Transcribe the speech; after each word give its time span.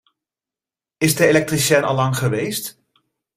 Is 0.97 1.15
de 1.15 1.27
elektricien 1.27 1.83
al 1.83 1.95
lang 1.95 2.17
geweest? 2.17 2.79